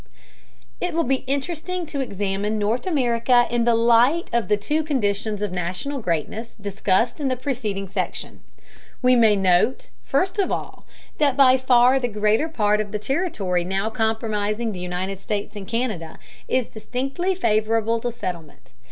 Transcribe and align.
It 0.81 0.95
will 0.95 1.03
be 1.03 1.23
interesting 1.27 1.85
to 1.85 1.99
examine 2.01 2.57
North 2.57 2.87
America 2.87 3.45
in 3.51 3.65
the 3.65 3.75
light 3.75 4.31
of 4.33 4.47
the 4.47 4.57
two 4.57 4.81
conditions 4.81 5.43
of 5.43 5.51
national 5.51 5.99
greatness 5.99 6.55
discussed 6.55 7.19
in 7.19 7.27
the 7.27 7.35
preceding 7.35 7.87
section. 7.87 8.41
We 9.03 9.15
may 9.15 9.35
note, 9.35 9.91
first 10.03 10.39
of 10.39 10.51
all, 10.51 10.87
that 11.19 11.37
by 11.37 11.55
far 11.57 11.99
the 11.99 12.07
greater 12.07 12.49
part 12.49 12.81
of 12.81 12.91
the 12.91 12.97
territory 12.97 13.63
now 13.63 13.91
comprising 13.91 14.71
the 14.71 14.79
United 14.79 15.19
States 15.19 15.55
and 15.55 15.67
Canada 15.67 16.17
is 16.47 16.67
distinctly 16.67 17.35
favorable 17.35 17.99
to 17.99 18.11
settlement. 18.11 18.73